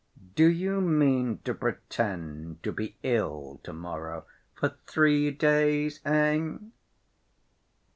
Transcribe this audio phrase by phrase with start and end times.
[0.33, 4.23] "Do you mean to pretend to be ill to‐morrow
[4.55, 6.55] for three days, eh?"